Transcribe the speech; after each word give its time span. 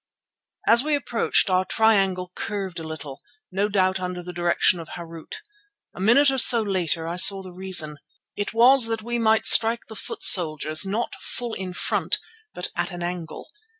As 0.67 0.81
we 0.83 0.95
approached, 0.95 1.47
our 1.51 1.63
triangle 1.63 2.31
curved 2.33 2.79
a 2.79 2.83
little, 2.83 3.21
no 3.51 3.69
doubt 3.69 3.99
under 3.99 4.23
the 4.23 4.33
direction 4.33 4.79
of 4.79 4.89
Harût. 4.97 5.35
A 5.93 5.99
minute 6.01 6.31
or 6.31 6.39
so 6.39 6.63
later 6.63 7.07
I 7.07 7.17
saw 7.17 7.43
the 7.43 7.53
reason. 7.53 7.97
It 8.35 8.51
was 8.51 8.87
that 8.87 9.03
we 9.03 9.19
might 9.19 9.45
strike 9.45 9.85
the 9.89 9.95
foot 9.95 10.23
soldiers 10.23 10.87
not 10.87 11.13
full 11.21 11.53
in 11.53 11.73
front 11.73 12.17
but 12.51 12.69
at 12.75 12.89
an 12.89 13.03
angle. 13.03 13.47